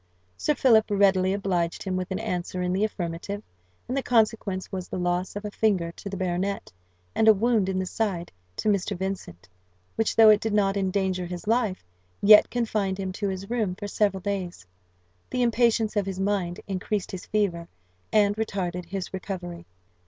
Sir 0.35 0.55
Philip 0.55 0.85
readily 0.89 1.31
obliged 1.31 1.83
him 1.83 1.95
with 1.95 2.09
an 2.09 2.17
answer 2.17 2.63
in 2.63 2.73
the 2.73 2.83
affirmative; 2.83 3.43
and 3.87 3.95
the 3.95 4.01
consequence 4.01 4.71
was 4.71 4.87
the 4.89 4.97
loss 4.97 5.35
of 5.35 5.45
a 5.45 5.51
finger 5.51 5.91
to 5.91 6.09
the 6.09 6.17
baronet, 6.17 6.71
and 7.13 7.27
a 7.27 7.35
wound 7.35 7.69
in 7.69 7.77
the 7.77 7.85
side 7.85 8.31
to 8.55 8.67
Mr. 8.67 8.97
Vincent, 8.97 9.47
which, 9.97 10.15
though 10.15 10.29
it 10.31 10.41
did 10.41 10.55
not 10.55 10.75
endanger 10.75 11.27
his 11.27 11.45
life, 11.45 11.83
yet 12.19 12.49
confined 12.49 12.97
him 12.99 13.11
to 13.11 13.29
his 13.29 13.47
room 13.51 13.75
for 13.75 13.87
several 13.87 14.21
days. 14.21 14.65
The 15.29 15.43
impatience 15.43 15.95
of 15.95 16.07
his 16.07 16.19
mind 16.19 16.61
increased 16.65 17.11
his 17.11 17.27
fever, 17.27 17.67
and 18.11 18.35
retarded 18.37 18.85
his 18.85 19.13
recovery. 19.13 19.67